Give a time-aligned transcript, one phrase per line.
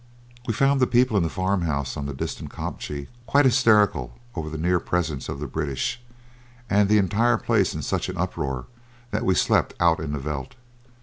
[0.47, 4.49] We found the people in the farm house on the distant kopje quite hysterical over
[4.49, 6.01] the near presence of the British,
[6.67, 8.65] and the entire place in such an uproar
[9.11, 10.55] that we slept out in the veldt.